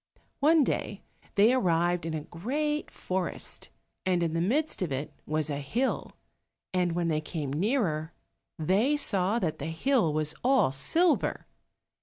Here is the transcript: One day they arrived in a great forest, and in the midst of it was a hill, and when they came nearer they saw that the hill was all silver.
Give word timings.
One 0.39 0.63
day 0.63 1.03
they 1.35 1.53
arrived 1.53 2.07
in 2.07 2.15
a 2.15 2.23
great 2.23 2.89
forest, 2.89 3.69
and 4.03 4.23
in 4.23 4.33
the 4.33 4.41
midst 4.41 4.81
of 4.81 4.91
it 4.91 5.13
was 5.27 5.47
a 5.47 5.59
hill, 5.59 6.13
and 6.73 6.93
when 6.93 7.07
they 7.07 7.21
came 7.21 7.53
nearer 7.53 8.11
they 8.57 8.97
saw 8.97 9.37
that 9.37 9.59
the 9.59 9.67
hill 9.67 10.11
was 10.11 10.33
all 10.43 10.71
silver. 10.71 11.45